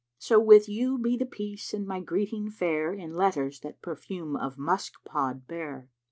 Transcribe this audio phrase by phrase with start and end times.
[0.17, 4.35] So with you be the peace and my greeting fair * In letters that perfume
[4.35, 5.89] of musk pod bear."